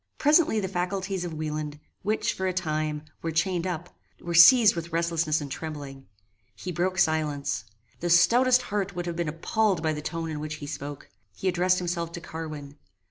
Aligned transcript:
Presently 0.17 0.59
the 0.59 0.67
faculties 0.67 1.23
of 1.23 1.35
Wieland, 1.35 1.79
which, 2.01 2.33
for 2.33 2.47
a 2.47 2.53
time, 2.53 3.03
were 3.21 3.29
chained 3.29 3.67
up, 3.67 3.95
were 4.19 4.33
seized 4.33 4.75
with 4.75 4.91
restlessness 4.91 5.39
and 5.41 5.51
trembling. 5.51 6.07
He 6.55 6.71
broke 6.71 6.97
silence. 6.97 7.65
The 7.99 8.09
stoutest 8.09 8.63
heart 8.63 8.95
would 8.95 9.05
have 9.05 9.15
been 9.15 9.29
appalled 9.29 9.83
by 9.83 9.93
the 9.93 10.01
tone 10.01 10.31
in 10.31 10.39
which 10.39 10.55
he 10.55 10.65
spoke. 10.65 11.11
He 11.35 11.47
addressed 11.47 11.77
himself 11.77 12.11
to 12.13 12.19
Carwin. 12.19 12.79